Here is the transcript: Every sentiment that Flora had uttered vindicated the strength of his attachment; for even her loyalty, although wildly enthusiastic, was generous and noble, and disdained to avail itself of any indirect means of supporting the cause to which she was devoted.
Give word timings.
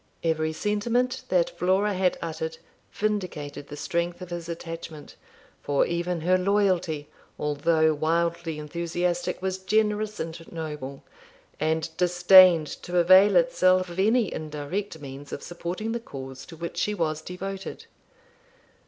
Every 0.23 0.51
sentiment 0.51 1.21
that 1.29 1.51
Flora 1.59 1.93
had 1.93 2.17
uttered 2.23 2.57
vindicated 2.91 3.67
the 3.67 3.77
strength 3.77 4.19
of 4.19 4.31
his 4.31 4.49
attachment; 4.49 5.15
for 5.61 5.85
even 5.85 6.21
her 6.21 6.39
loyalty, 6.39 7.07
although 7.37 7.93
wildly 7.93 8.57
enthusiastic, 8.57 9.43
was 9.43 9.59
generous 9.59 10.19
and 10.19 10.51
noble, 10.51 11.03
and 11.59 11.87
disdained 11.97 12.65
to 12.81 12.97
avail 12.97 13.35
itself 13.35 13.91
of 13.91 13.99
any 13.99 14.33
indirect 14.33 14.97
means 14.99 15.31
of 15.31 15.43
supporting 15.43 15.91
the 15.91 15.99
cause 15.99 16.47
to 16.47 16.55
which 16.57 16.77
she 16.77 16.95
was 16.95 17.21
devoted. 17.21 17.85